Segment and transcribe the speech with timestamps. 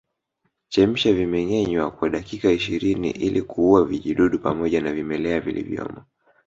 [0.69, 6.03] Chemsha vimengenywa kwa dakika ishirini ili kuua vijidudu pamoja na vimelea vilivyomo